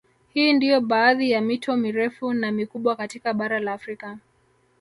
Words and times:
Hii 0.33 0.53
ndio 0.53 0.81
baadhi 0.81 1.31
ya 1.31 1.41
mito 1.41 1.77
mirefu 1.77 2.33
na 2.33 2.51
mikubwa 2.51 2.95
katika 2.95 3.33
Bara 3.33 3.59
la 3.59 3.73
Afrika 3.73 4.17